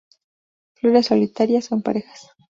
Flores 0.77 1.05
solitarias 1.11 1.71
o 1.71 1.75
en 1.75 1.83
parejas. 1.83 2.27